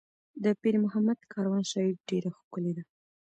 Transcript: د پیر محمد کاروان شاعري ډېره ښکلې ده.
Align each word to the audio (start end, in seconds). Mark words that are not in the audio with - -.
د 0.43 0.45
پیر 0.61 0.75
محمد 0.83 1.19
کاروان 1.33 1.63
شاعري 1.71 1.93
ډېره 2.09 2.29
ښکلې 2.39 2.71
ده. 2.77 2.83